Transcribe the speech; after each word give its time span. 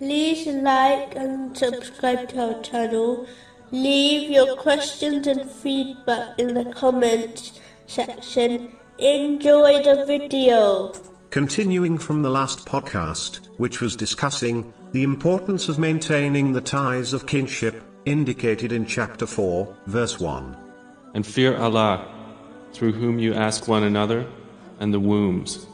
like 0.00 1.14
and 1.14 1.56
subscribe 1.56 2.28
to 2.30 2.54
our 2.54 2.62
channel. 2.62 3.26
Leave 3.70 4.30
your 4.30 4.56
questions 4.56 5.26
and 5.26 5.48
feedback 5.50 6.38
in 6.38 6.54
the 6.54 6.64
comments 6.72 7.60
section. 7.86 8.76
Enjoy 8.98 9.82
the 9.82 10.04
video. 10.06 10.92
Continuing 11.30 11.98
from 11.98 12.22
the 12.22 12.30
last 12.30 12.64
podcast, 12.66 13.46
which 13.58 13.80
was 13.80 13.96
discussing 13.96 14.72
the 14.92 15.02
importance 15.02 15.68
of 15.68 15.78
maintaining 15.78 16.52
the 16.52 16.60
ties 16.60 17.12
of 17.12 17.26
kinship, 17.26 17.82
indicated 18.04 18.70
in 18.70 18.86
chapter 18.86 19.26
4, 19.26 19.76
verse 19.86 20.20
1. 20.20 20.56
And 21.14 21.26
fear 21.26 21.56
Allah, 21.56 22.06
through 22.72 22.92
whom 22.92 23.18
you 23.18 23.34
ask 23.34 23.66
one 23.66 23.84
another, 23.84 24.26
and 24.78 24.92
the 24.92 25.00
wombs. 25.00 25.66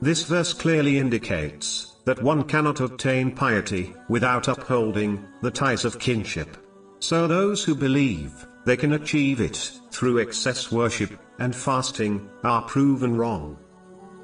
This 0.00 0.22
verse 0.24 0.52
clearly 0.52 0.98
indicates 0.98 1.96
that 2.08 2.22
one 2.22 2.42
cannot 2.42 2.80
obtain 2.80 3.30
piety 3.30 3.94
without 4.08 4.48
upholding 4.48 5.22
the 5.42 5.50
ties 5.50 5.84
of 5.84 5.98
kinship. 5.98 6.56
So 7.00 7.26
those 7.28 7.62
who 7.62 7.74
believe 7.74 8.46
they 8.64 8.78
can 8.78 8.94
achieve 8.94 9.42
it 9.42 9.78
through 9.90 10.18
excess 10.18 10.72
worship 10.72 11.20
and 11.38 11.54
fasting 11.54 12.26
are 12.44 12.62
proven 12.62 13.14
wrong. 13.14 13.58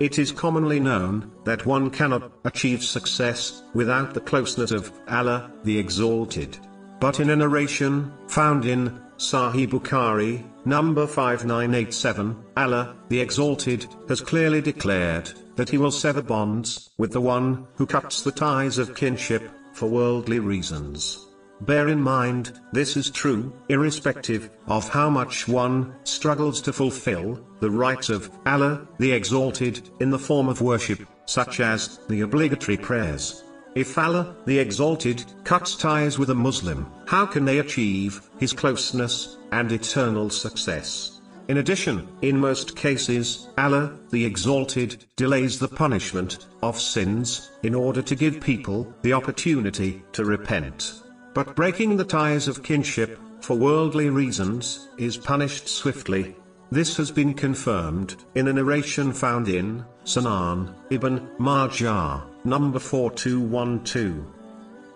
It 0.01 0.19
is 0.19 0.33
commonly 0.33 0.81
known 0.81 1.31
that 1.45 1.67
one 1.67 1.91
cannot 1.91 2.33
achieve 2.47 2.83
success 2.83 3.63
without 3.75 4.15
the 4.15 4.23
closeness 4.23 4.71
of 4.71 4.91
Allah, 5.07 5.53
the 5.65 5.79
Exalted. 5.79 6.57
But 7.01 7.21
in 7.21 7.29
a 7.29 7.37
narration 7.37 8.11
found 8.29 8.65
in 8.65 8.99
Sahih 9.17 9.69
Bukhari, 9.69 10.45
number 10.65 11.07
5987, 11.07 12.37
Allah, 12.57 12.97
the 13.09 13.21
Exalted, 13.21 13.87
has 14.09 14.21
clearly 14.21 14.61
declared 14.61 15.31
that 15.55 15.69
He 15.69 15.79
will 15.79 15.93
sever 15.93 16.21
bonds 16.21 16.91
with 16.99 17.13
the 17.13 17.21
one 17.21 17.67
who 17.77 17.87
cuts 17.87 18.23
the 18.23 18.33
ties 18.33 18.77
of 18.77 18.97
kinship 18.97 19.49
for 19.73 19.89
worldly 19.89 20.41
reasons. 20.41 21.27
Bear 21.61 21.89
in 21.89 22.01
mind, 22.01 22.59
this 22.73 22.97
is 22.97 23.09
true, 23.11 23.53
irrespective 23.69 24.51
of 24.67 24.89
how 24.89 25.09
much 25.09 25.47
one 25.47 25.95
struggles 26.03 26.61
to 26.63 26.73
fulfill 26.73 27.41
the 27.61 27.71
rights 27.71 28.11
of 28.11 28.29
Allah, 28.45 28.87
the 28.99 29.13
Exalted, 29.13 29.89
in 30.01 30.11
the 30.11 30.19
form 30.19 30.49
of 30.49 30.61
worship, 30.61 31.07
such 31.27 31.61
as 31.61 32.01
the 32.09 32.23
obligatory 32.23 32.77
prayers. 32.77 33.44
If 33.75 33.99
Allah, 33.99 34.37
the 34.47 34.59
Exalted, 34.61 35.25
cuts 35.43 35.75
ties 35.75 36.17
with 36.17 36.31
a 36.31 36.35
Muslim, 36.35 36.87
how 37.07 37.27
can 37.27 37.45
they 37.45 37.59
achieve 37.59 38.21
his 38.39 38.53
closeness 38.53 39.37
and 39.51 39.73
eternal 39.73 40.31
success? 40.31 41.21
In 41.49 41.57
addition, 41.57 42.07
in 42.23 42.39
most 42.39 42.77
cases, 42.77 43.49
Allah, 43.59 43.99
the 44.11 44.25
Exalted, 44.25 45.05
delays 45.17 45.59
the 45.59 45.67
punishment 45.67 46.47
of 46.63 46.81
sins 46.81 47.51
in 47.65 47.75
order 47.75 48.01
to 48.01 48.15
give 48.15 48.41
people 48.41 48.95
the 49.03 49.13
opportunity 49.13 50.05
to 50.13 50.25
repent. 50.25 51.03
But 51.35 51.57
breaking 51.57 51.97
the 51.97 52.05
ties 52.05 52.47
of 52.47 52.63
kinship, 52.63 53.19
for 53.41 53.57
worldly 53.57 54.09
reasons, 54.09 54.89
is 54.99 55.17
punished 55.17 55.67
swiftly. 55.67 56.37
This 56.71 56.97
has 56.97 57.11
been 57.11 57.35
confirmed 57.35 58.17
in 58.37 58.47
a 58.47 58.53
narration 58.53 59.13
found 59.13 59.49
in 59.49 59.85
Sunan 60.05 60.75
ibn 60.91 61.29
Majah, 61.39 62.25
number 62.45 62.79
4212. 62.79 64.25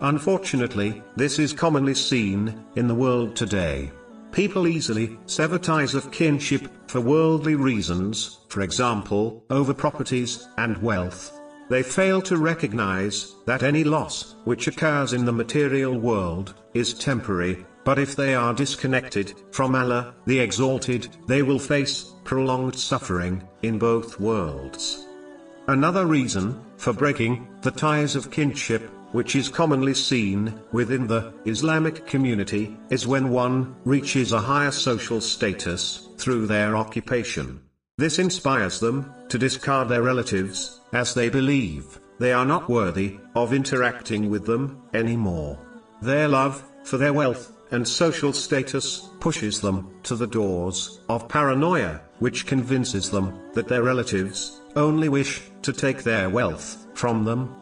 Unfortunately, 0.00 1.02
this 1.16 1.38
is 1.38 1.52
commonly 1.52 1.94
seen 1.94 2.64
in 2.76 2.86
the 2.86 2.94
world 2.94 3.34
today. 3.34 3.90
People 4.30 4.68
easily 4.68 5.18
sever 5.26 5.58
ties 5.58 5.94
of 5.94 6.12
kinship 6.12 6.68
for 6.86 7.00
worldly 7.00 7.54
reasons, 7.54 8.40
for 8.48 8.60
example, 8.60 9.42
over 9.50 9.74
properties 9.74 10.46
and 10.58 10.76
wealth. 10.82 11.32
They 11.68 11.82
fail 11.82 12.22
to 12.22 12.36
recognize 12.36 13.34
that 13.46 13.62
any 13.62 13.84
loss 13.84 14.36
which 14.44 14.68
occurs 14.68 15.12
in 15.12 15.24
the 15.24 15.32
material 15.32 15.98
world 15.98 16.54
is 16.74 16.94
temporary, 16.94 17.66
but 17.84 17.98
if 17.98 18.14
they 18.14 18.34
are 18.34 18.54
disconnected 18.54 19.34
from 19.50 19.74
Allah, 19.74 20.14
the 20.26 20.38
Exalted, 20.38 21.08
they 21.26 21.42
will 21.42 21.58
face 21.58 22.12
prolonged 22.24 22.76
suffering 22.76 23.42
in 23.62 23.78
both 23.78 24.20
worlds. 24.20 25.07
Another 25.68 26.06
reason 26.06 26.58
for 26.78 26.94
breaking 26.94 27.46
the 27.60 27.70
ties 27.70 28.16
of 28.16 28.30
kinship, 28.30 28.88
which 29.12 29.36
is 29.36 29.50
commonly 29.50 29.92
seen 29.92 30.58
within 30.72 31.06
the 31.06 31.34
Islamic 31.44 32.06
community, 32.06 32.74
is 32.88 33.06
when 33.06 33.28
one 33.28 33.76
reaches 33.84 34.32
a 34.32 34.40
higher 34.40 34.70
social 34.70 35.20
status 35.20 36.08
through 36.16 36.46
their 36.46 36.74
occupation. 36.74 37.60
This 37.98 38.18
inspires 38.18 38.80
them 38.80 39.12
to 39.28 39.36
discard 39.36 39.90
their 39.90 40.00
relatives, 40.00 40.80
as 40.94 41.12
they 41.12 41.28
believe 41.28 42.00
they 42.18 42.32
are 42.32 42.46
not 42.46 42.70
worthy 42.70 43.18
of 43.34 43.52
interacting 43.52 44.30
with 44.30 44.46
them 44.46 44.80
anymore. 44.94 45.58
Their 46.00 46.28
love 46.28 46.64
for 46.84 46.96
their 46.96 47.12
wealth 47.12 47.52
and 47.72 47.86
social 47.86 48.32
status 48.32 49.10
pushes 49.20 49.60
them 49.60 49.90
to 50.04 50.16
the 50.16 50.26
doors 50.26 51.00
of 51.10 51.28
paranoia, 51.28 52.00
which 52.20 52.46
convinces 52.46 53.10
them 53.10 53.38
that 53.52 53.68
their 53.68 53.82
relatives 53.82 54.57
only 54.76 55.08
wish 55.08 55.42
to 55.62 55.72
take 55.72 56.02
their 56.02 56.28
wealth 56.30 56.86
from 56.94 57.24
them 57.24 57.54